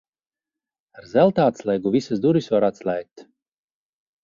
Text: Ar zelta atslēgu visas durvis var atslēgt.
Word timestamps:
Ar 0.99 1.05
zelta 1.11 1.45
atslēgu 1.51 1.93
visas 1.97 2.23
durvis 2.25 2.51
var 2.57 2.69
atslēgt. 2.71 3.27